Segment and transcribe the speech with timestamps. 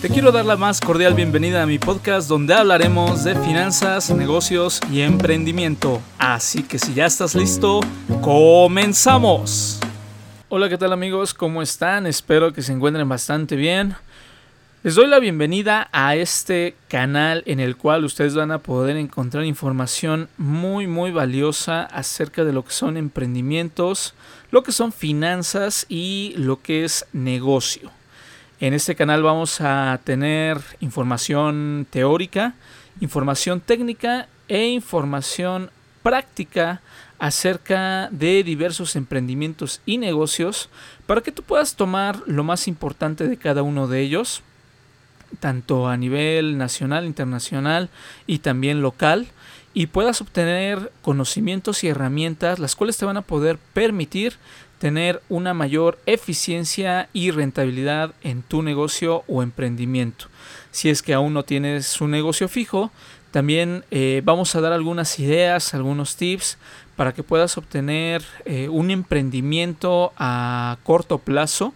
[0.00, 4.80] Te quiero dar la más cordial bienvenida a mi podcast donde hablaremos de finanzas, negocios
[4.90, 6.00] y emprendimiento.
[6.16, 7.80] Así que si ya estás listo,
[8.22, 9.78] comenzamos.
[10.48, 11.34] Hola, ¿qué tal amigos?
[11.34, 12.06] ¿Cómo están?
[12.06, 13.94] Espero que se encuentren bastante bien.
[14.82, 19.44] Les doy la bienvenida a este canal en el cual ustedes van a poder encontrar
[19.44, 24.14] información muy muy valiosa acerca de lo que son emprendimientos,
[24.50, 27.90] lo que son finanzas y lo que es negocio.
[28.60, 32.52] En este canal vamos a tener información teórica,
[33.00, 35.70] información técnica e información
[36.02, 36.82] práctica
[37.18, 40.68] acerca de diversos emprendimientos y negocios
[41.06, 44.42] para que tú puedas tomar lo más importante de cada uno de ellos,
[45.38, 47.88] tanto a nivel nacional, internacional
[48.26, 49.28] y también local,
[49.72, 54.34] y puedas obtener conocimientos y herramientas las cuales te van a poder permitir
[54.80, 60.26] tener una mayor eficiencia y rentabilidad en tu negocio o emprendimiento.
[60.70, 62.90] Si es que aún no tienes un negocio fijo,
[63.30, 66.56] también eh, vamos a dar algunas ideas, algunos tips
[66.96, 71.74] para que puedas obtener eh, un emprendimiento a corto plazo,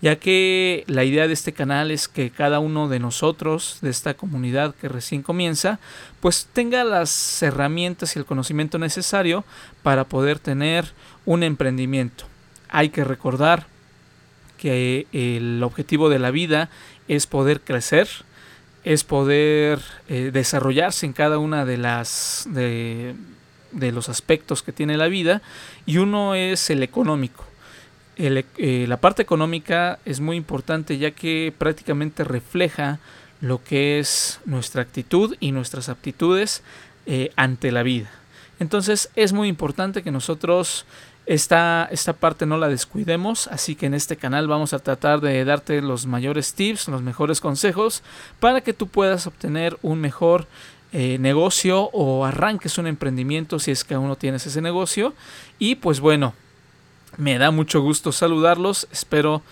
[0.00, 4.14] ya que la idea de este canal es que cada uno de nosotros, de esta
[4.14, 5.80] comunidad que recién comienza,
[6.20, 9.44] pues tenga las herramientas y el conocimiento necesario
[9.82, 10.92] para poder tener
[11.24, 12.26] un emprendimiento
[12.74, 13.66] hay que recordar
[14.58, 16.70] que el objetivo de la vida
[17.06, 18.08] es poder crecer,
[18.82, 23.14] es poder eh, desarrollarse en cada una de las de,
[23.72, 25.40] los aspectos que tiene la vida
[25.86, 27.44] y uno es el económico.
[28.16, 32.98] Eh, la parte económica es muy importante ya que prácticamente refleja
[33.40, 36.64] lo que es nuestra actitud y nuestras aptitudes
[37.06, 38.10] eh, ante la vida.
[38.58, 40.86] Entonces es muy importante que nosotros
[41.26, 45.44] esta, esta parte no la descuidemos, así que en este canal vamos a tratar de
[45.44, 48.02] darte los mayores tips, los mejores consejos
[48.40, 50.46] para que tú puedas obtener un mejor
[50.92, 55.14] eh, negocio o arranques un emprendimiento si es que aún no tienes ese negocio.
[55.58, 56.34] Y pues bueno,
[57.16, 59.42] me da mucho gusto saludarlos, espero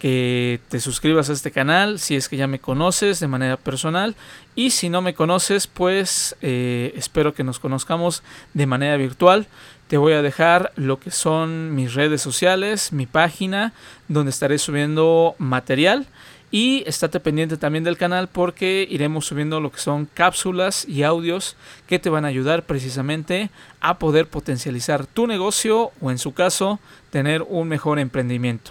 [0.00, 4.16] que te suscribas a este canal si es que ya me conoces de manera personal.
[4.56, 9.46] Y si no me conoces pues eh, espero que nos conozcamos de manera virtual
[9.90, 13.72] te voy a dejar lo que son mis redes sociales mi página
[14.06, 16.06] donde estaré subiendo material
[16.52, 21.56] y estate pendiente también del canal porque iremos subiendo lo que son cápsulas y audios
[21.88, 26.78] que te van a ayudar precisamente a poder potencializar tu negocio o en su caso
[27.10, 28.70] tener un mejor emprendimiento.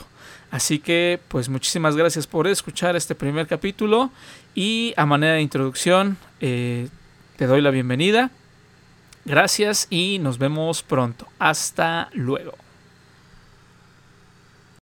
[0.52, 4.10] Así que pues muchísimas gracias por escuchar este primer capítulo
[4.56, 6.88] y a manera de introducción eh,
[7.36, 8.32] te doy la bienvenida.
[9.26, 11.28] Gracias y nos vemos pronto.
[11.40, 12.54] Hasta luego.